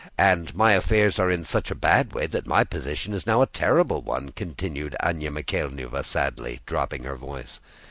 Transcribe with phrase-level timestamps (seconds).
[0.17, 3.45] And my affairs are in such a bad way that my position is now a
[3.45, 7.59] terrible one," continued Anna Mikháylovna, sadly, dropping her voice.